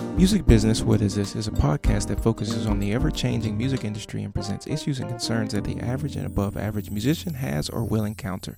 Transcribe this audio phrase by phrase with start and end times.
[0.00, 3.84] Music Business What Is This is a podcast that focuses on the ever changing music
[3.84, 7.84] industry and presents issues and concerns that the average and above average musician has or
[7.84, 8.56] will encounter.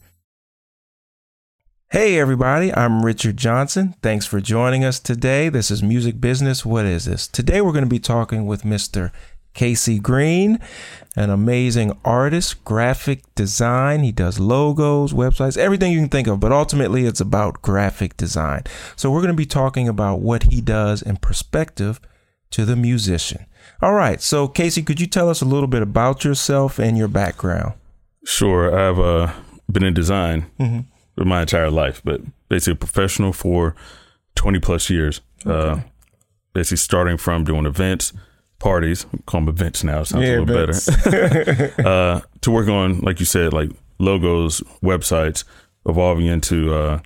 [1.90, 3.94] Hey, everybody, I'm Richard Johnson.
[4.02, 5.48] Thanks for joining us today.
[5.48, 7.26] This is Music Business What Is This?
[7.26, 9.10] Today, we're going to be talking with Mr.
[9.54, 10.58] Kacey Greene,
[11.16, 14.02] an amazing artist, graphic design.
[14.02, 18.64] He does logos, websites, everything you can think of, but ultimately it's about graphic design.
[18.96, 22.00] So we're going to be talking about what he does in perspective
[22.50, 23.46] to the musician.
[23.80, 24.20] All right.
[24.20, 27.74] So, Kacey, could you tell us a little bit about yourself and your background?
[28.24, 28.76] Sure.
[28.76, 29.32] I've uh,
[29.70, 30.80] been in design mm-hmm.
[31.14, 33.74] for my entire life, but basically a professional for
[34.34, 35.20] 20 plus years.
[35.46, 35.80] Okay.
[35.80, 35.82] Uh,
[36.52, 38.12] basically starting from doing events
[38.58, 40.02] parties, call them events now.
[40.02, 41.04] Sounds yeah, a little events.
[41.04, 41.74] better.
[41.86, 45.44] uh, to work on, like you said, like logos, websites,
[45.86, 47.00] evolving into uh,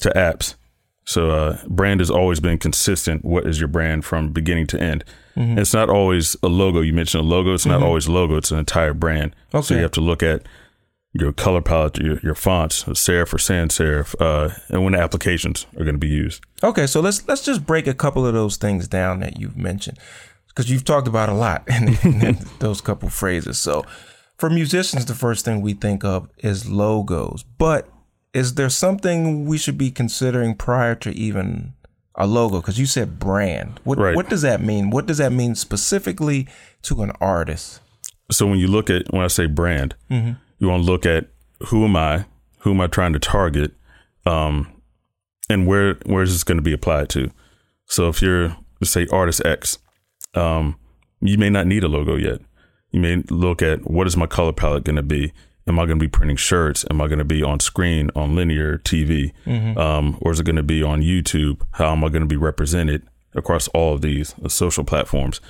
[0.00, 0.56] to apps.
[1.04, 3.24] So uh, brand has always been consistent.
[3.24, 5.04] What is your brand from beginning to end?
[5.36, 5.58] Mm-hmm.
[5.58, 6.82] It's not always a logo.
[6.82, 7.54] You mentioned a logo.
[7.54, 7.80] It's mm-hmm.
[7.80, 8.36] not always a logo.
[8.36, 9.34] It's an entire brand.
[9.54, 9.62] Okay.
[9.64, 10.46] So you have to look at
[11.12, 15.66] your color palette, your, your fonts, serif or sans serif, uh, and when the applications
[15.76, 16.44] are going to be used.
[16.62, 19.98] Okay, so let's let's just break a couple of those things down that you've mentioned
[20.50, 23.58] because you've talked about a lot in, in those couple phrases.
[23.58, 23.84] So,
[24.36, 27.44] for musicians, the first thing we think of is logos.
[27.58, 27.88] But
[28.32, 31.74] is there something we should be considering prior to even
[32.14, 32.60] a logo?
[32.60, 33.80] Because you said brand.
[33.84, 34.16] What right.
[34.16, 34.90] what does that mean?
[34.90, 36.48] What does that mean specifically
[36.82, 37.80] to an artist?
[38.30, 40.32] So when you look at when I say brand, mm-hmm.
[40.58, 41.28] you want to look at
[41.68, 42.26] who am I?
[42.60, 43.72] Who am I trying to target?
[44.26, 44.68] Um,
[45.48, 47.30] and where where is this going to be applied to?
[47.86, 49.78] So if you're let's say artist X,
[50.34, 50.78] um,
[51.20, 52.40] you may not need a logo yet.
[52.90, 55.32] You may look at what is my color palette going to be?
[55.66, 56.84] Am I going to be printing shirts?
[56.90, 59.32] Am I going to be on screen on linear TV?
[59.46, 59.78] Mm-hmm.
[59.78, 61.60] Um, or is it going to be on YouTube?
[61.72, 65.40] How am I going to be represented across all of these social platforms?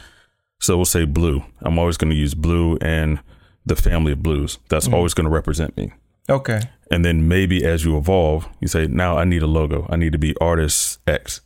[0.60, 1.44] So we'll say blue.
[1.62, 3.20] I'm always going to use blue and
[3.64, 4.58] the family of blues.
[4.68, 4.94] That's mm-hmm.
[4.94, 5.92] always going to represent me.
[6.28, 6.60] Okay.
[6.90, 9.86] And then maybe as you evolve, you say, now I need a logo.
[9.88, 11.40] I need to be artist X.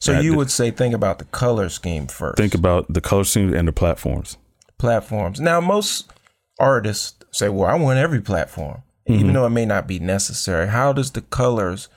[0.00, 2.38] So you would say think about the color scheme first.
[2.38, 4.38] Think about the color scheme and the platforms.
[4.78, 5.40] Platforms.
[5.40, 6.10] Now most
[6.58, 9.20] artists say, "Well, I want every platform." Mm-hmm.
[9.20, 10.68] Even though it may not be necessary.
[10.68, 11.88] How does the colors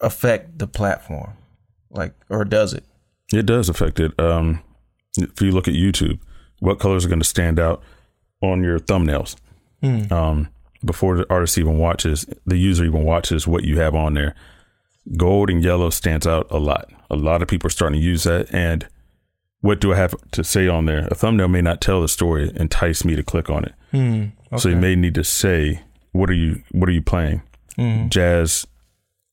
[0.00, 1.34] affect the platform?
[1.90, 2.84] Like or does it?
[3.32, 4.18] It does affect it.
[4.18, 4.60] Um,
[5.16, 6.18] if you look at YouTube,
[6.60, 7.82] what colors are going to stand out
[8.40, 9.36] on your thumbnails?
[9.82, 10.10] Mm.
[10.10, 10.48] Um,
[10.84, 14.34] before the artist even watches, the user even watches what you have on there
[15.16, 16.90] gold and yellow stands out a lot.
[17.10, 18.52] A lot of people are starting to use that.
[18.52, 18.86] And
[19.60, 21.08] what do I have to say on there?
[21.10, 23.74] A thumbnail may not tell the story, entice me to click on it.
[23.92, 24.58] Mm, okay.
[24.58, 25.82] So you may need to say,
[26.12, 27.42] what are you what are you playing?
[27.78, 28.10] Mm.
[28.10, 28.66] Jazz,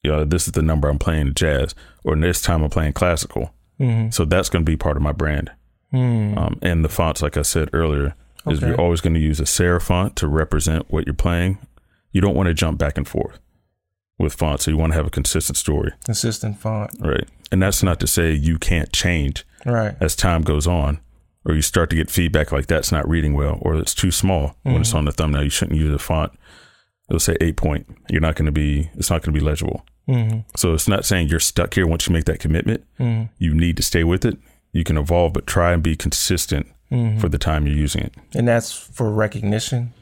[0.03, 3.53] you know, this is the number I'm playing jazz, or this time I'm playing classical.
[3.79, 4.13] Mm.
[4.13, 5.51] So that's going to be part of my brand.
[5.91, 6.37] Hmm.
[6.37, 8.15] Um, and the fonts, like I said earlier,
[8.47, 11.57] is you're always going to use a serif font to represent what you're playing.
[12.11, 13.39] You don't want to jump back and forth
[14.17, 14.61] with font.
[14.61, 15.91] So you want to have a consistent story.
[16.05, 16.91] Consistent font.
[16.99, 17.27] Right.
[17.51, 19.95] And that's not to say you can't change right.
[19.99, 20.99] as time goes on
[21.45, 24.49] or you start to get feedback like that's not reading well or it's too small
[24.49, 24.71] mm-hmm.
[24.71, 24.99] when it's mm-hmm.
[24.99, 25.43] on the thumbnail.
[25.43, 26.31] You shouldn't use a font.
[27.09, 27.87] It'll say eight point.
[28.09, 29.85] You're not going to be, it's not going to be legible.
[30.07, 30.39] Mm-hmm.
[30.55, 32.83] So it's not saying you're stuck here once you make that commitment.
[32.99, 33.31] Mm-hmm.
[33.37, 34.37] You need to stay with it.
[34.71, 37.19] You can evolve, but try and be consistent mm-hmm.
[37.19, 38.13] for the time you're using it.
[38.33, 39.93] And that's for recognition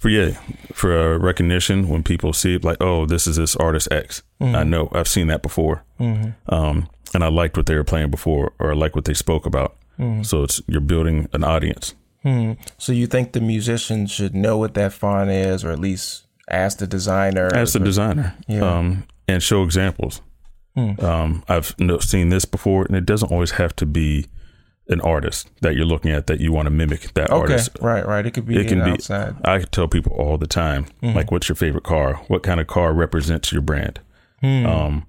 [0.00, 0.30] for yeah
[0.72, 4.22] for uh, recognition when people see it like oh this is this artist X.
[4.40, 4.56] Mm-hmm.
[4.56, 6.30] I know I've seen that before mm-hmm.
[6.52, 9.44] um, and I liked what they were playing before or I like what they spoke
[9.44, 10.22] about mm-hmm.
[10.22, 12.52] so it's you're building an audience hmm.
[12.78, 16.78] so you think the musician should know what that font is or at least ask
[16.78, 18.62] the designer ask the designer yeah.
[18.62, 20.22] um, and show examples
[20.74, 20.98] hmm.
[21.04, 24.26] um, I've seen this before and it doesn't always have to be
[24.90, 27.78] an artist that you're looking at that you want to mimic that okay, artist.
[27.80, 28.26] Right, right.
[28.26, 29.36] It could be it can be outside.
[29.44, 31.16] I tell people all the time, mm-hmm.
[31.16, 32.16] like, what's your favorite car?
[32.26, 34.00] What kind of car represents your brand?
[34.42, 34.66] Mm.
[34.66, 35.06] Um,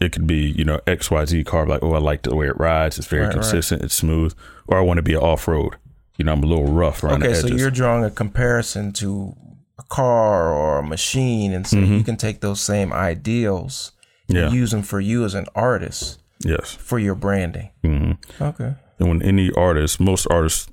[0.00, 2.98] it could be, you know, XYZ car, like, oh, I like the way it rides.
[2.98, 3.80] It's very right, consistent.
[3.80, 3.86] Right.
[3.86, 4.34] It's smooth.
[4.66, 5.76] Or I want to be an off road.
[6.16, 7.50] You know, I'm a little rough around okay, the edges.
[7.50, 9.34] so you're drawing a comparison to
[9.78, 11.94] a car or a machine, and so mm-hmm.
[11.94, 13.90] you can take those same ideals
[14.28, 14.46] yeah.
[14.46, 16.20] and use them for you as an artist.
[16.40, 16.74] Yes.
[16.74, 17.70] For your branding.
[17.82, 18.42] Mm-hmm.
[18.42, 18.74] Okay.
[18.98, 20.68] And when any artist, most artists,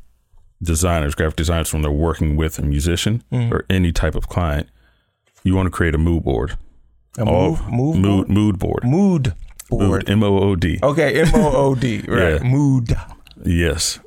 [0.62, 3.53] designers, graphic designers, when they're working with a musician mm-hmm.
[3.53, 4.69] or any type of client,
[5.44, 6.57] you want to create a mood board.
[7.18, 8.29] A move, move mood, board?
[8.29, 8.83] mood board.
[8.83, 9.33] Mood
[9.69, 10.09] board.
[10.09, 10.79] M O O D.
[10.81, 12.01] Okay, M O O D.
[12.07, 12.33] Right.
[12.33, 12.44] yeah.
[12.44, 12.95] Mood.
[13.44, 14.00] Yes.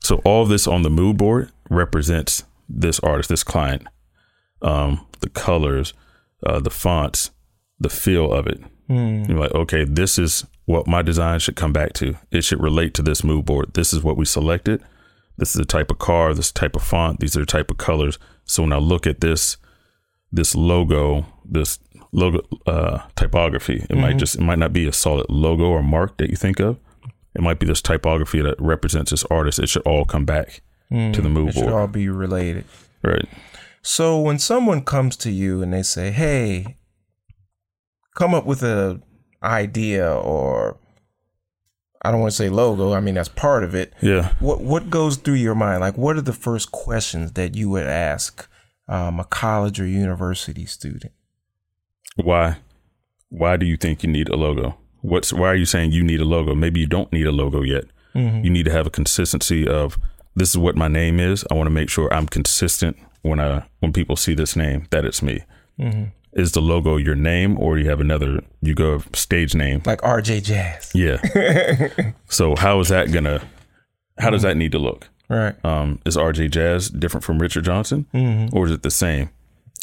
[0.00, 3.86] So all this on the mood board represents this artist, this client.
[4.62, 5.94] Um, the colors,
[6.44, 7.30] uh, the fonts,
[7.78, 8.60] the feel of it.
[8.88, 9.28] Mm.
[9.28, 12.16] You're like, okay, this is what my design should come back to.
[12.30, 13.74] It should relate to this mood board.
[13.74, 14.82] This is what we selected.
[15.36, 17.78] This is the type of car, this type of font, these are the type of
[17.78, 18.18] colors.
[18.44, 19.56] So when I look at this
[20.32, 21.78] this logo, this
[22.12, 26.18] logo uh, typography, it might just it might not be a solid logo or mark
[26.18, 26.78] that you think of.
[27.34, 29.58] It might be this typography that represents this artist.
[29.58, 32.64] It should all come back to the mood It should all be related.
[33.02, 33.26] right.
[33.82, 36.76] So when someone comes to you and they say, "Hey,
[38.14, 39.00] come up with a
[39.42, 40.76] idea," or
[42.02, 42.92] I don't want to say logo.
[42.92, 43.92] I mean that's part of it.
[44.00, 44.32] Yeah.
[44.40, 45.80] What what goes through your mind?
[45.80, 48.48] Like, what are the first questions that you would ask
[48.88, 51.12] um, a college or university student?
[52.16, 52.58] Why?
[53.28, 54.76] Why do you think you need a logo?
[55.02, 56.54] What's why are you saying you need a logo?
[56.54, 57.84] Maybe you don't need a logo yet.
[58.44, 59.96] You need to have a consistency of
[60.34, 61.44] this is what my name is.
[61.50, 65.04] I want to make sure I'm consistent when I when people see this name that
[65.04, 65.44] it's me.
[66.32, 69.82] Is the logo your name or you have another you go stage name?
[69.84, 72.12] Like RJ Jazz, Yeah.
[72.28, 73.42] so how is that gonna
[74.18, 75.08] how does that need to look?
[75.28, 75.54] right?
[75.64, 78.56] Um, is RJ Jazz different from Richard Johnson, Mm-hmm.
[78.56, 79.30] or is it the same?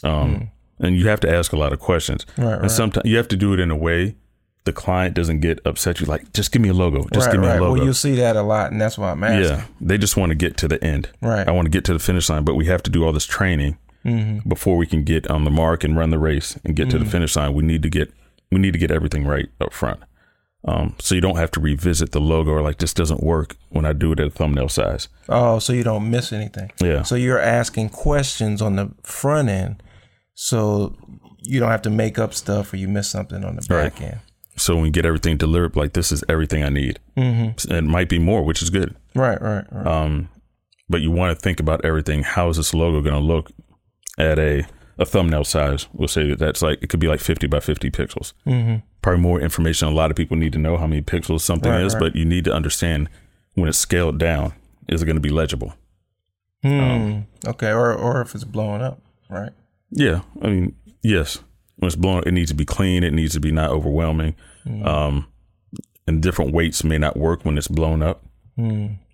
[0.03, 2.25] Um, And you have to ask a lot of questions.
[2.37, 2.71] Right, and right.
[2.71, 4.15] sometimes you have to do it in a way
[4.65, 5.99] the client doesn't get upset.
[6.01, 7.07] You like, just give me a logo.
[7.13, 7.57] Just right, give me right.
[7.57, 7.73] a logo.
[7.75, 9.43] Well, you'll see that a lot, and that's why I'm asking.
[9.57, 11.09] yeah, they just want to get to the end.
[11.21, 11.47] Right.
[11.47, 13.25] I want to get to the finish line, but we have to do all this
[13.25, 13.77] training
[14.07, 14.47] Mm-hmm.
[14.47, 17.03] before we can get on the mark and run the race and get to the
[17.05, 17.53] finish line.
[17.53, 18.13] We need to get
[18.49, 19.99] we need to get everything right up front.
[20.65, 23.85] Um, so you don't have to revisit the logo or like this doesn't work when
[23.85, 25.07] I do it at a thumbnail size.
[25.29, 26.71] Oh, so you don't miss anything.
[26.81, 27.03] Yeah.
[27.03, 29.83] So you're asking questions on the front end,
[30.33, 30.95] so
[31.41, 34.19] you don't have to make up stuff or you miss something on the back end.
[34.57, 36.99] So when we get everything delivered, like this is everything I need.
[37.15, 37.71] Mm-hmm.
[37.73, 38.95] It might be more, which is good.
[39.15, 39.87] Right, right, right.
[39.87, 40.29] Um,
[40.89, 42.23] but you want to think about everything.
[42.23, 43.51] How is this logo going to look
[44.17, 44.65] at a
[44.99, 45.87] a thumbnail size?
[45.93, 48.33] We'll say that that's like it could be like fifty by fifty pixels.
[48.45, 48.77] Mm-hmm.
[49.01, 49.87] Probably more information.
[49.87, 51.99] A lot of people need to know how many pixels something Right, is, right.
[51.99, 53.09] but you need to understand
[53.53, 54.53] when it's scaled down,
[54.89, 55.73] is it going to be legible?
[56.63, 57.19] Hmm.
[57.45, 58.99] okay, or or if it's blowing up,
[59.29, 59.51] right?
[59.91, 61.39] Yeah, I mean, yes.
[61.77, 63.03] When it's blown, it needs to be clean.
[63.03, 64.35] It needs to be not overwhelming.
[64.83, 65.27] Um,
[66.07, 68.25] and different weights may not work when it's blown up.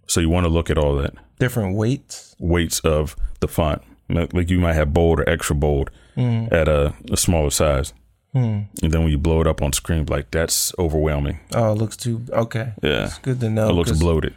[0.07, 2.35] So you want to look at all that Different weights.
[2.39, 3.81] weights of the font.
[4.13, 6.48] Like you might have bold or extra bold hmm.
[6.51, 7.94] at a, a smaller size.
[8.33, 8.62] Hmm.
[8.81, 11.39] And then when you blow it up on screen, like that's overwhelming.
[11.54, 12.74] Oh, it looks too okay.
[12.81, 13.06] Yeah.
[13.06, 13.69] it's good to know.
[13.69, 14.33] It looks bloated.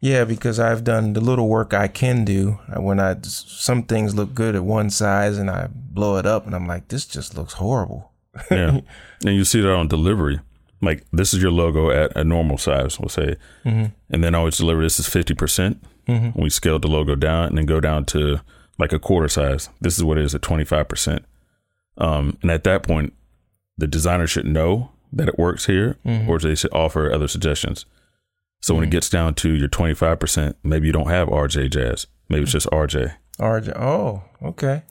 [0.00, 2.58] Yeah, because I've done the little work I can do.
[2.76, 6.54] When I some things look good at one size, and I blow it up, and
[6.54, 8.12] I'm like, this just looks horrible.
[8.50, 8.80] Yeah.
[9.24, 10.40] and you see that on delivery.
[10.82, 13.36] Like this is your logo at a normal size, we'll say.
[13.64, 13.86] Mm-hmm.
[14.10, 15.38] And then I always deliver this is 50%.
[15.38, 16.38] percent mm-hmm.
[16.38, 18.40] We scale the logo down and then go down to
[18.78, 19.68] like a quarter size.
[19.80, 21.24] This is what it is at 25%.
[21.98, 23.12] Um, and at that point,
[23.76, 25.96] the designer should know that it works here
[26.28, 27.86] or they should offer other suggestions.
[28.60, 32.06] So when it gets down to your 25%, maybe you don't have RJ Jazz.
[32.28, 33.14] Maybe it's just RJ.
[33.38, 33.78] RJ.
[33.78, 34.82] Oh, okay.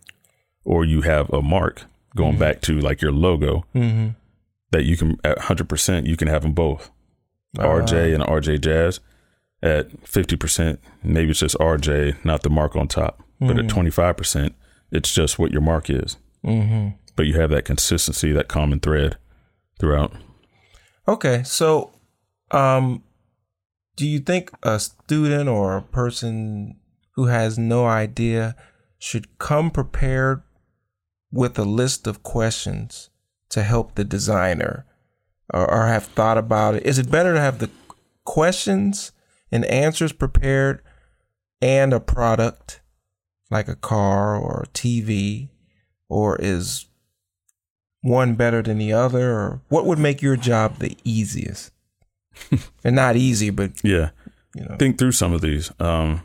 [0.63, 1.83] Or you have a mark
[2.15, 4.09] going back to like your logo Mm-hmm.
[4.71, 6.89] that you can at 100% you can have them both
[7.57, 9.00] rj and rj jazz
[9.62, 14.54] at 50% maybe it's just rj not the mark on top but at 25%
[14.92, 16.90] it's just what your mark is Mm-hmm.
[17.16, 19.18] but you have that consistency that common thread
[19.80, 20.13] throughout
[21.07, 21.94] Okay, so
[22.51, 23.04] um
[23.95, 26.78] do you think a student or a person
[27.16, 28.56] who has no idea
[28.97, 30.42] should come prepared
[31.31, 33.09] with a list of questions
[33.50, 34.85] to help the designer
[35.54, 36.85] or, or have thought about it?
[36.85, 37.69] Is it better to have the
[38.26, 39.12] questions
[39.52, 40.81] and answers prepared
[41.62, 42.81] and a product
[43.54, 45.50] like a car or a TV
[46.10, 46.88] or is
[48.02, 51.72] one better than the other or what would make your job the easiest
[52.83, 54.10] and not easy but yeah
[54.56, 56.22] you know think through some of these um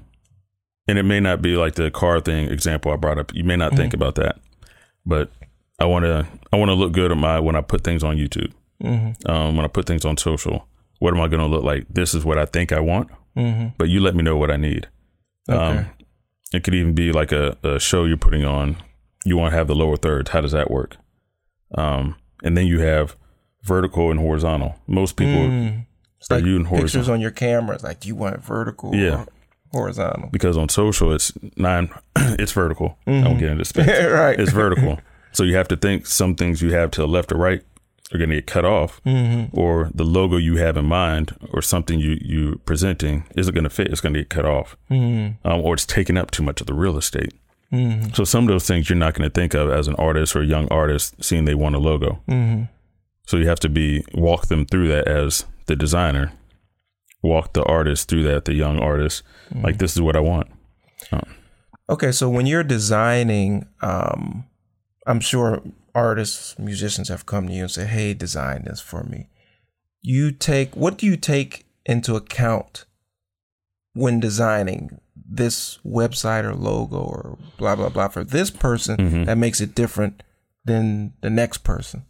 [0.89, 3.55] and it may not be like the car thing example i brought up you may
[3.55, 4.41] not think about that
[5.07, 5.31] but
[5.79, 8.17] i want to i want to look good at my when i put things on
[8.17, 10.67] youtube mm-hmm, um, when I put things on social.
[10.99, 11.87] What am I going to look like?
[11.89, 13.69] This is what I think I want, mm-hmm.
[13.79, 14.89] but you let me know what I need.
[15.49, 15.79] Okay.
[15.79, 15.87] Um,
[16.53, 18.77] it could even be like a, a show you're putting on.
[19.25, 20.31] You want to have the lower thirds.
[20.31, 20.97] How does that work?
[21.75, 23.17] Um, and then you have
[23.65, 24.77] vertical and horizontal.
[24.87, 25.85] Most people Mm.
[26.21, 29.21] It's like using pictures horizontal on your camera it's like do you want vertical Yeah.
[29.23, 29.27] or
[29.73, 31.91] horizontal because on social it's nine.
[32.17, 32.99] it's vertical.
[33.07, 33.25] I Mm-hmm.
[33.27, 33.87] won't get into space.
[34.11, 34.99] right It's vertical.
[35.33, 37.63] so you have to think some things you have to the left or right
[38.13, 39.59] are going to get cut off, mm-hmm.
[39.59, 43.71] or the logo you have in mind or something you you presenting isn't going to
[43.71, 43.89] fit.
[43.89, 45.47] It's going to get cut off, Mm-hmm.
[45.47, 47.35] um, or it's taking up too much of the real estate.
[47.73, 48.15] Mm-hmm.
[48.15, 50.41] So some of those things you're not going to think of as an artist or
[50.41, 52.23] a young artist seeing they want a logo.
[52.29, 52.65] Mm-hmm.
[53.27, 56.33] So you have to be walk them through that as the designer,
[57.21, 59.23] walk the artist through that, the young artist.
[59.55, 60.49] Like this is what I want.
[61.91, 64.45] Okay, so when you're designing, um,
[65.07, 65.63] I'm sure
[65.99, 69.29] artists, musicians have come to you and say, "Hey, design this for me."
[70.01, 72.85] You take what do you take into account
[73.95, 75.01] when designing
[75.31, 80.23] this website or logo or blah blah blah for this person that makes it different
[80.65, 82.05] than the next person?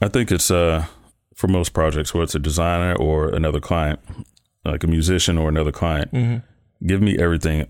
[0.00, 0.86] I think it's uh
[1.34, 4.00] for most projects, whether it's a designer or another client,
[4.64, 6.10] like a musician or another client,
[6.84, 7.66] give me everything,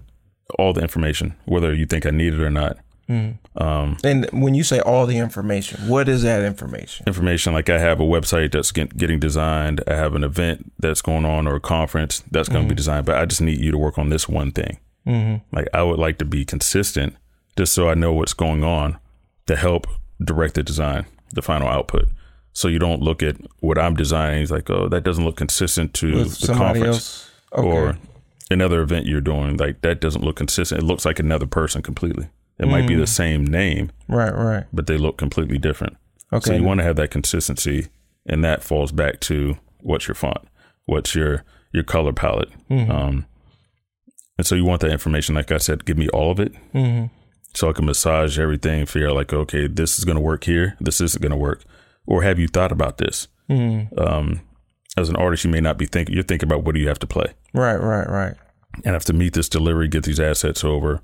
[0.59, 2.79] all the information, whether you think I need it or not.
[3.09, 3.63] Mm-hmm.
[3.63, 7.05] Um, and when you say all the information, what is that information?
[7.07, 11.01] Information like I have a website that's get, getting designed, I have an event that's
[11.01, 12.77] going on or a conference that's going to be mm-hmm.
[12.77, 14.79] designed, but I just need you to work on this one thing.
[15.07, 15.57] Mm-hmm.
[15.57, 17.17] Like I would like to be consistent,
[17.57, 18.99] just so I know what's going on
[19.47, 19.87] to help
[20.23, 22.09] direct the design, the final output.
[22.53, 24.43] So you don't look at what I'm designing.
[24.43, 27.31] It's like, oh, that doesn't look consistent to With the conference?
[27.53, 27.67] Okay.
[27.67, 27.99] or
[28.51, 29.57] another event you're doing.
[29.57, 30.83] Like that doesn't look consistent.
[30.83, 32.29] It looks like another person completely.
[32.59, 34.65] It might be the same name, Right, right.
[34.73, 35.97] but they look completely different.
[36.33, 36.51] Okay.
[36.51, 37.87] So you want to have that consistency,
[38.27, 40.47] and that falls back to what's your font,
[40.87, 43.27] what's your your color palette, um,
[44.39, 45.35] and so you want that information.
[45.35, 46.53] Like I said, give me all of it,
[47.55, 48.87] so I can massage everything.
[48.87, 50.77] Figure out like, okay, this is going to work here.
[50.81, 51.63] This isn't going to work,
[52.07, 53.29] or have you thought about this?
[53.51, 54.41] Um,
[54.97, 56.15] as an artist, you may not be thinking.
[56.15, 58.35] You're thinking about what do you have to play, Right, right, right.
[58.85, 61.01] and have to meet this delivery, get these assets over,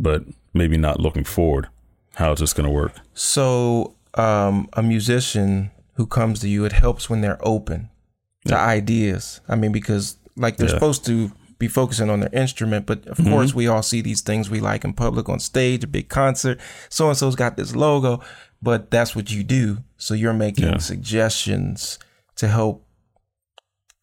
[0.00, 1.68] but maybe not looking forward.
[2.14, 2.92] How is this going to work?
[3.14, 7.88] So, um, a musician who comes to you, it helps when they're open
[8.46, 9.40] to ideas.
[9.48, 10.74] I mean, because like they're Yeah.
[10.74, 14.48] supposed to be focusing on their instrument, but of course, we all see these things
[14.48, 16.58] we like in public on stage, a big concert.
[16.88, 18.20] So and so's got this logo,
[18.62, 19.78] but that's what you do.
[19.98, 20.78] So you're making Yeah.
[20.78, 21.98] suggestions
[22.36, 22.86] to help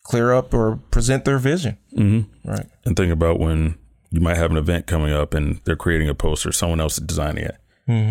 [0.04, 1.78] clear up or present their vision.
[1.96, 2.50] Mm-hmm.
[2.50, 2.68] Right.
[2.86, 3.76] and think about when
[4.12, 7.06] you might have an event coming up and they're creating a poster, someone else is
[7.06, 7.58] designing it.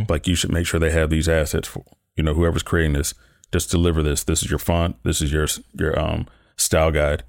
[0.08, 1.84] Like you should make sure they have these assets for
[2.16, 3.12] you know whoever's creating this.
[3.52, 4.24] Just deliver this.
[4.24, 4.96] This is your font.
[5.04, 6.26] This is your your um
[6.56, 7.24] style guide.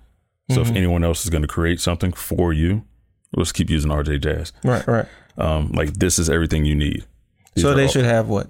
[0.51, 2.85] So if anyone else is going to create something for you,
[3.35, 4.53] let's keep using RJ Jazz.
[4.63, 5.05] Right, right.
[5.37, 7.05] Um, like this is everything you need.
[7.53, 8.47] These so they all- should have what?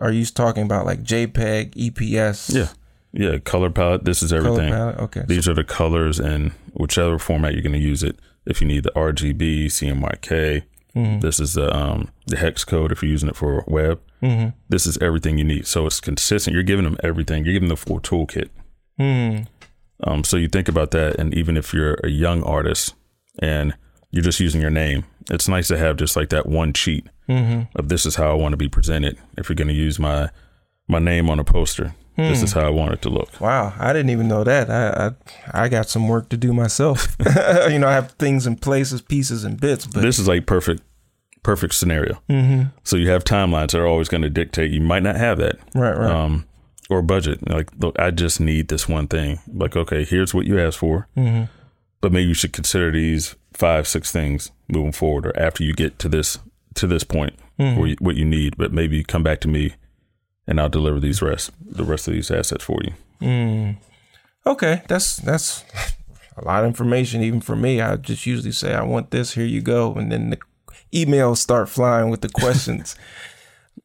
[0.00, 2.54] Are you talking about like JPEG, EPS?
[2.54, 2.68] yeah
[3.12, 4.06] yeah color palette.
[4.06, 4.72] This is Color everything.
[4.72, 4.98] palette?
[5.00, 5.22] Okay.
[5.28, 8.18] These are the colors and whichever format you're going to use it.
[8.46, 10.62] If you need the RGB, CMYK,
[10.94, 11.18] Mm-hmm.
[11.20, 12.92] this is the um, the hex code.
[12.92, 14.50] If you're using it for web, Mm-hmm.
[14.68, 15.66] this is everything you need.
[15.66, 16.54] So it's consistent.
[16.54, 17.44] You're giving them everything.
[17.44, 18.48] You're giving them the full toolkit.
[18.98, 19.38] Hmm.
[20.04, 22.94] Um, so you think about that, and even if you're a young artist
[23.40, 23.74] and
[24.12, 27.76] you're just using your name, it's nice to have just like that one cheat Mm-hmm.
[27.78, 29.18] of this is how I want to be presented.
[29.38, 30.28] If you're going to use my
[30.86, 32.44] my name on a poster, this Hmm.
[32.44, 33.40] is how I want it to look.
[33.40, 34.70] Wow, I didn't even know that.
[34.70, 35.12] I
[35.52, 37.16] I, I got some work to do myself.
[37.70, 39.86] you know, I have things in places, pieces, and bits.
[39.86, 40.82] But this is like perfect
[41.42, 42.72] perfect scenario Mhm.
[42.84, 45.56] so you have timelines that are always going to dictate you might not have that
[45.74, 46.10] right, right.
[46.10, 46.46] um
[46.88, 50.58] or budget like look i just need this one thing like okay here's what you
[50.58, 51.50] asked for Mhm.
[52.00, 55.98] but maybe you should consider these five six things moving forward or after you get
[55.98, 56.38] to this
[56.76, 59.74] to this point where you, what you need but maybe come back to me
[60.46, 63.76] and i'll deliver these rest the rest of these assets for you Mm.
[64.46, 65.64] Okay, that's that's
[66.36, 67.80] a lot of information even for me.
[67.80, 69.32] I just usually say I want this.
[69.34, 70.38] Here you go, and then the
[70.92, 72.96] emails start flying with the questions.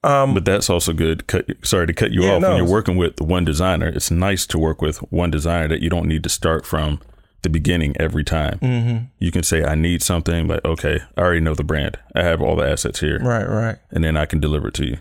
[0.04, 2.74] but that's also good cut sorry to cut you Um, Yeah, off no, when you're
[2.74, 6.24] working with one designer it's nice to work with one designer that you don't need
[6.24, 7.00] to start from
[7.42, 9.06] the beginning every time mm-hmm.
[9.18, 12.42] you can say i need something like okay i already know the brand i have
[12.42, 13.78] all the assets here Right, right.
[13.92, 14.98] and then i can deliver it to you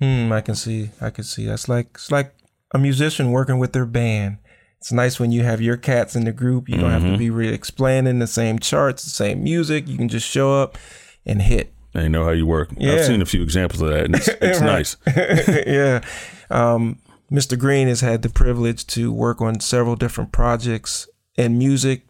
[0.00, 0.90] Hmm, I can see.
[1.00, 1.46] I can see.
[1.46, 2.34] That's like it's like
[2.72, 4.38] a musician working with their band.
[4.78, 6.68] It's nice when you have your cats in the group.
[6.68, 9.88] You don't have to be re explaining the same charts, the same music.
[9.88, 10.78] You can just show up
[11.26, 11.72] and hit.
[11.94, 12.92] and you know how you work Yeah.
[12.94, 14.96] i've seen a few examples of that and it's, it's nice
[15.66, 16.00] yeah.
[16.48, 16.98] Um,
[17.30, 17.58] Mr.
[17.58, 22.06] Greene has had the privilege to work on several different projects in music,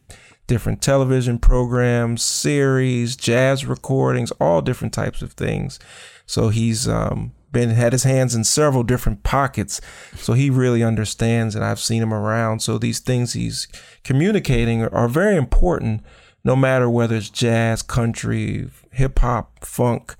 [0.46, 5.80] different television programs, series, jazz recordings, all different types of things.
[6.26, 9.80] So he's um, been had his hands in several different pockets.
[10.16, 12.60] So he really understands, and I've seen him around.
[12.60, 13.68] So these things he's
[14.04, 16.02] communicating are, are very important,
[16.44, 20.16] no matter whether it's jazz, country, hip hop, funk.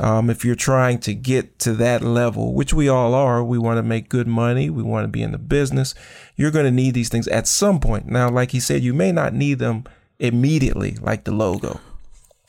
[0.00, 3.78] Um, if you're trying to get to that level, which we all are, we want
[3.78, 5.94] to make good money, we want to be in the business,
[6.34, 8.06] you're going to need these things at some point.
[8.06, 9.84] Now, like he said, you may not need them
[10.18, 11.80] immediately, like the logo,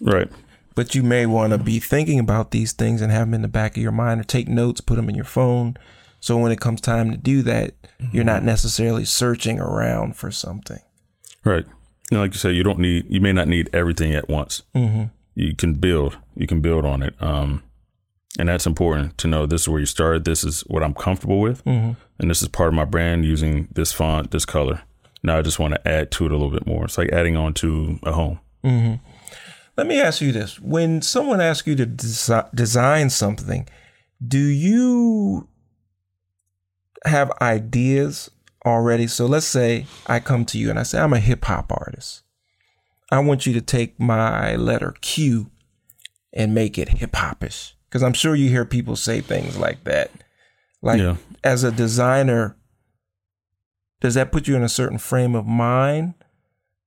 [0.01, 0.29] right
[0.75, 3.47] but you may want to be thinking about these things and have them in the
[3.47, 5.77] back of your mind or take notes, put them in your phone
[6.19, 7.73] So when it comes time to do that,
[8.11, 10.79] you're not necessarily searching around for something.
[11.43, 11.65] Right.
[12.11, 14.63] And like you said, you don't need, you may not need everything at once.
[14.75, 15.05] Mm-hmm.
[15.35, 17.15] You can build, you can build on it.
[17.21, 17.63] Um,
[18.37, 19.45] and that's important to know.
[19.45, 20.25] This is where you started.
[20.25, 21.93] This is what I'm comfortable with, mm-hmm.
[22.19, 24.83] and this is part of my brand using this font, this color.
[25.23, 26.85] Now I just want to add to it a little bit more.
[26.85, 28.39] It's like adding on to a home.
[28.63, 29.08] Mm-hmm.
[29.79, 33.65] Let me ask you this: When someone asks you to desi- design something,
[34.25, 35.47] do you
[37.05, 38.29] have ideas
[38.65, 39.07] already?
[39.07, 42.23] So let's say I come to you and I say I'm a hip hop artist.
[43.09, 45.49] I want you to take my letter Q
[46.33, 47.71] and make it hip hopish.
[47.87, 50.11] Because I'm sure you hear people say things like that.
[50.81, 51.15] Like Yeah.
[51.41, 52.57] as a designer,
[54.01, 56.15] does that put you in a certain frame of mind?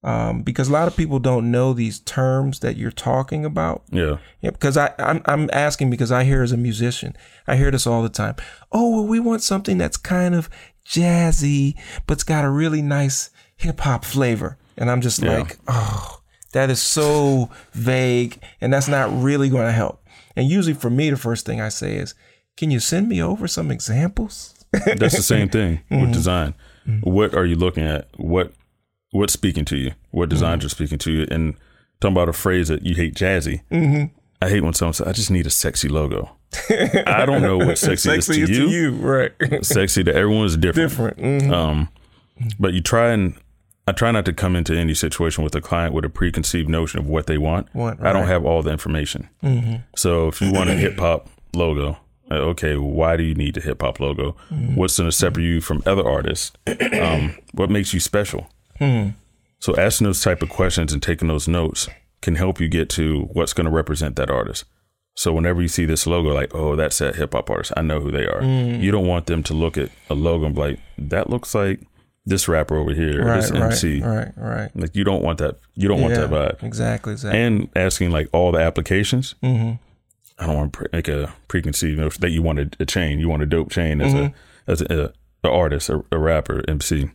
[0.05, 3.85] Um, because a lot of people don't know these terms that you're talking about.
[3.93, 4.17] Yeah.
[4.41, 7.15] Yeah, because I, I'm I'm asking because I hear as a musician,
[7.47, 8.35] I hear this all the time.
[8.73, 10.49] Oh, well, we want something that's kind of
[10.85, 11.75] jazzy,
[12.07, 14.59] but's got a really nice hip hop flavor.
[14.77, 15.39] And I'm just Yeah.
[15.39, 16.21] like, oh,
[16.53, 20.03] that is so vague, and that's not really going to help.
[20.35, 22.15] And usually for me, the first thing I say is,
[22.57, 24.55] can you send me over some examples?
[24.73, 26.01] That's the same thing Mm-hmm.
[26.03, 26.55] with design.
[27.03, 28.09] What are you looking at?
[28.17, 28.53] What
[29.13, 29.93] what's speaking to you?
[30.11, 30.67] What designs Mm-hmm.
[30.67, 31.27] are speaking to you?
[31.31, 31.55] And
[32.01, 33.63] talking about a phrase that you hate, jazzy.
[33.71, 34.15] Mm-hmm.
[34.43, 36.31] I hate when someone says, "I just need a sexy logo."
[37.07, 38.69] I don't know what sexy, is to you.
[38.69, 39.33] You right?
[39.65, 40.91] Sexy to everyone is different.
[40.91, 41.19] Different.
[41.19, 41.53] Mhm.
[41.53, 41.89] Um,
[42.59, 43.35] but you try and
[43.87, 46.99] I try not to come into any situation with a client with a preconceived notion
[47.01, 47.73] of what they want.
[47.75, 49.29] Want, I don't have all the information.
[49.97, 51.99] So if you want a hip hop logo,
[52.31, 54.37] uh, okay, why do you need a hip hop logo?
[54.75, 56.53] What's going to separate you from other artists?
[57.01, 58.49] Um, what makes you special?
[59.61, 61.89] So asking those type of questions and taking those notes
[62.21, 64.65] can help you get to what's going to represent that artist.
[65.15, 68.01] So whenever you see this logo, like, oh, that's that hip hop artist, I know
[68.01, 68.43] who they are.
[68.43, 71.81] You don't want them to look at a logo and be like, that looks like
[72.25, 74.01] this rapper over here, or Right, this MC.
[74.01, 74.71] right, right, right.
[74.77, 75.59] Like you don't want that.
[75.75, 76.63] You don't want that Yeah, vibe.
[76.63, 77.41] Exactly, exactly.
[77.41, 79.35] And asking like all the applications.
[79.43, 79.79] Mhm.
[80.39, 83.19] I don't want to pre- make a preconceived notion that you want a, a chain.
[83.19, 84.25] You want a dope chain as Mm-hmm.
[84.27, 85.13] a as a,
[85.45, 87.11] a artist, a, a rapper, MC.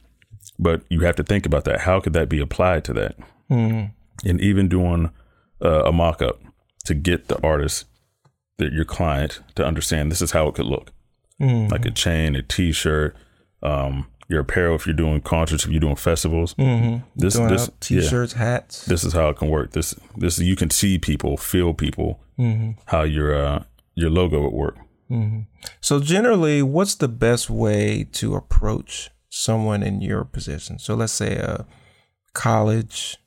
[0.60, 1.82] But you have to think about that.
[1.82, 3.16] How could that be applied to that?
[3.50, 3.92] Mhm.
[4.26, 5.12] And even doing
[5.60, 6.40] uh, a mock up
[6.86, 7.86] to get the artist,
[8.60, 10.92] that your client, to understand this is how it could look,
[11.42, 11.72] Mhm.
[11.72, 13.16] like a chain, a T-shirt,
[13.64, 16.54] um, your apparel if you're doing concerts, if you're doing festivals.
[16.56, 17.04] Mhm.
[17.16, 18.86] This this t-shirts, hats.
[18.86, 19.72] this is how it can work.
[19.72, 22.72] This this you can see people, feel people, Mm-hmm.
[22.86, 23.64] how your uh,
[23.96, 24.78] your logo would work.
[25.82, 30.80] So generally, what's the best way to approach someone in your position?
[30.80, 31.66] So let's say a
[32.34, 33.18] college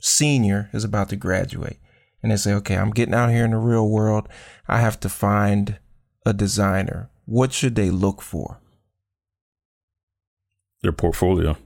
[0.00, 1.78] senior is about to graduate
[2.22, 4.28] and they say, "Okay, I'm getting out here in the real world.
[4.68, 5.78] I have to find
[6.26, 7.10] a designer.
[7.26, 8.60] What should they look for?"
[10.82, 11.56] Their portfolio.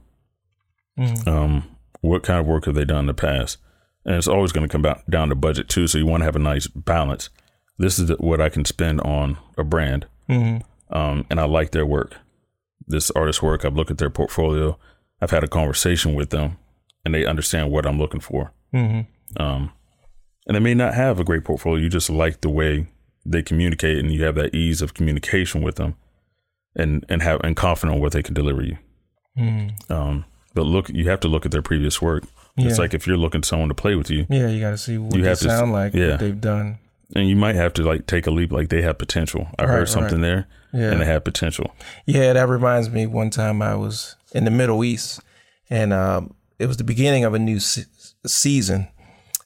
[0.99, 1.27] Mhm.
[1.27, 3.59] Um, what kind of work have they done in the past?
[4.05, 5.87] And it's always going to come back down to budget too.
[5.87, 7.31] So you want to have a nice balance.
[7.79, 10.63] This is what I can spend on a brand, Mhm.
[10.91, 12.17] um, and I like their work.
[12.89, 13.65] This artist's work.
[13.65, 14.79] I've looked at their portfolio.
[15.21, 16.57] I've had a conversation with them,
[17.05, 18.53] and they understand what I'm looking for.
[18.75, 19.07] Mhm.
[19.39, 19.73] Um,
[20.47, 21.83] and they may not have a great portfolio.
[21.83, 22.87] You just like the way
[23.27, 25.97] they communicate, and you have that ease of communication with them,
[26.75, 28.79] and and have and confident on what they can deliver you.
[29.39, 29.91] Mhm.
[29.91, 30.25] Um,
[30.55, 32.25] but look, you have to look at their previous work.
[32.57, 32.69] Yeah.
[32.69, 34.99] It's like if you're looking someone to play with you, Yeah, you got to see
[34.99, 36.13] what You they have to sound like, yeah.
[36.13, 36.79] what they've done.
[37.15, 38.53] And you might have to like take a leap.
[38.53, 39.49] Like they have potential.
[39.59, 40.91] I Right, heard something there, Yeah.
[40.93, 41.73] and they have potential.
[42.07, 43.07] Yeah, that reminds me.
[43.07, 45.21] One time I was in the Middle East,
[45.71, 47.87] and um, it was the beginning of a new se-
[48.27, 48.89] season,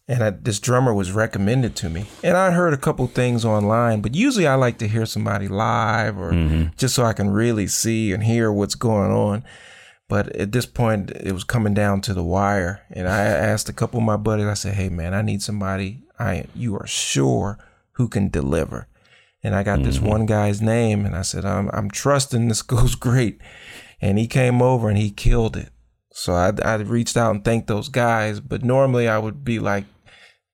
[0.09, 2.07] and I, this drummer was recommended to me.
[2.25, 6.19] And I heard a couple things online, but usually I like to hear somebody live
[6.19, 9.45] or just so I can really see and hear what's going on.
[10.09, 13.73] But at this point, it was coming down to the wire, and I asked a
[13.73, 14.45] couple of my buddies.
[14.47, 17.59] I said, "Hey, man, I need somebody I you are sure
[17.93, 18.89] who can deliver."
[19.45, 20.07] And I got this mm-hmm.
[20.07, 23.41] one guy's name, and I said, "I'm I'm trusting this goes great."
[24.01, 25.71] And he came over and he killed it.
[26.13, 29.85] So I I reached out and thanked those guys, but normally I would be like,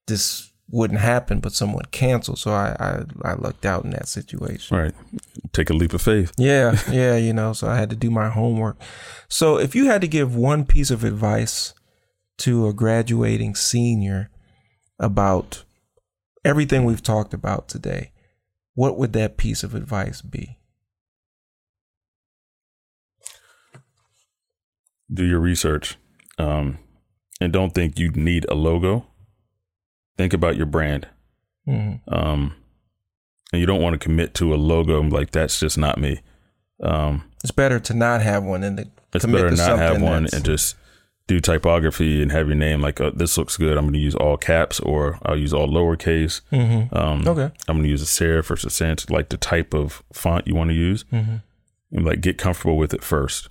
[0.06, 4.76] "This wouldn't happen," but someone canceled, so I I, I lucked out in that situation.
[4.76, 4.94] All right,
[5.52, 6.32] take a leap of faith.
[6.38, 8.78] Yeah, yeah, you know, so I had to do my homework.
[9.28, 11.74] So if you had to give one piece of advice
[12.38, 14.30] to a graduating senior
[14.98, 15.64] about
[16.44, 18.12] everything we've talked about today,
[18.74, 20.58] what would that piece of advice be?
[25.12, 25.96] Do your research,
[26.38, 26.78] um,
[27.40, 29.06] and don't think you need a logo.
[30.16, 31.08] Think about your brand.
[31.66, 32.00] Mhm.
[32.08, 32.54] um,
[33.52, 36.20] and you don't want to commit to a logo like that's just not me.
[36.82, 40.00] Um, It's better to not have one than to it's commit better to not have
[40.00, 40.76] one and just
[41.28, 43.76] do typography and have your name like uh, this looks good.
[43.78, 46.40] I'm going to use all caps or I'll use all lowercase.
[46.50, 46.92] Mhm.
[46.96, 47.50] Um, Okay.
[47.68, 50.70] I'm going to use a serif versus sans, like the type of font you want
[50.70, 51.04] to use.
[51.12, 51.42] Mhm.
[51.92, 53.48] And like get comfortable with it first.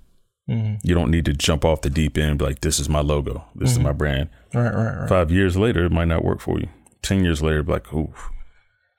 [0.49, 0.79] Mhm.
[0.83, 2.39] You don't need to jump off the deep end.
[2.39, 3.45] be Like this is my logo.
[3.55, 3.79] This Mm-hmm.
[3.79, 4.29] is my brand.
[4.53, 5.09] Right, right, right.
[5.09, 6.67] Five years later, it might not work for you.
[7.03, 8.11] Ten years later, be like, ooh,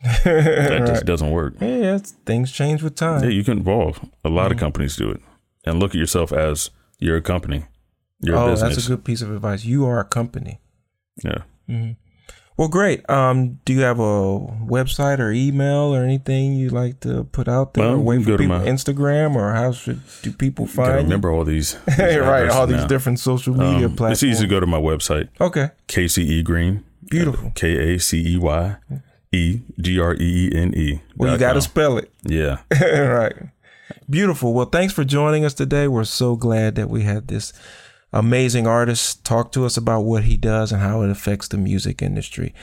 [0.24, 1.54] that just doesn't work.
[1.60, 3.22] Yeah, it's, things change with time.
[3.24, 3.98] Yeah, you can evolve.
[4.24, 4.52] A lot Mm-hmm.
[4.52, 5.20] of companies do it,
[5.66, 7.64] and look at yourself as you're a company.
[8.20, 8.74] You're a oh, business.
[8.76, 9.64] that's a good piece of advice.
[9.64, 10.60] You are a company.
[11.22, 11.42] yeah.
[12.56, 13.08] Well, great.
[13.08, 17.74] Um, do you have a website or email or anything you like to put out
[17.74, 17.84] there?
[17.84, 20.94] Well, or wait for people my- Instagram or how should do people Gotta find?
[21.04, 21.74] remember all these.
[21.86, 22.86] these right, all these now.
[22.88, 24.14] different social media Um, platforms.
[24.14, 26.82] It's easy to go to my website, Okay, Kacey Greene.
[27.08, 27.52] Beautiful.
[27.54, 28.76] K A C E Y
[29.30, 31.00] E G R E E N E.
[31.16, 32.10] well, you got to spell it.
[32.24, 32.58] Yeah.
[32.82, 33.34] right.
[34.10, 34.52] Beautiful.
[34.52, 35.86] Well, thanks for joining us today.
[35.86, 37.52] We're so glad that we had this
[38.12, 42.02] amazing artist talk to us about what he does and how it affects the music
[42.02, 42.54] industry.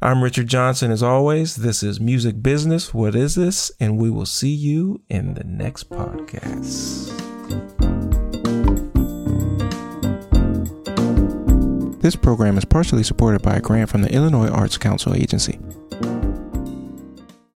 [0.00, 0.90] I'm Richard Johnson.
[0.90, 2.92] As always, this is Music Business.
[2.92, 3.70] What is this?
[3.78, 7.10] And we will see you in the next podcast.
[12.00, 15.60] This program is partially supported by a grant from the Illinois Arts Council Agency.